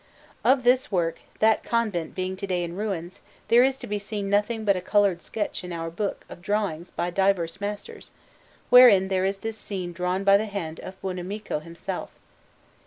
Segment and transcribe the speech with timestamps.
[0.43, 4.31] Of this work, that convent being to day in ruins, there is to be seen
[4.31, 8.11] nothing but a coloured sketch in our book of drawings by diverse masters,
[8.71, 12.09] wherein there is this scene drawn by the hand of Buonamico himself.